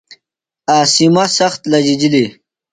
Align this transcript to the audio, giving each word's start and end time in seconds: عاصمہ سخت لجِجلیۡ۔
عاصمہ 0.75 1.23
سخت 1.37 1.61
لجِجلیۡ۔ 1.71 2.29